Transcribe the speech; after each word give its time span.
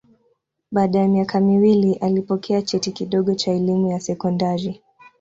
Baada 0.71 0.99
ya 0.99 1.07
miaka 1.07 1.39
miwili 1.39 1.93
alipokea 1.95 2.61
cheti 2.61 2.91
kidogo 2.91 3.35
cha 3.35 3.51
elimu 3.51 3.87
ya 3.91 3.99
sekondari. 3.99 4.81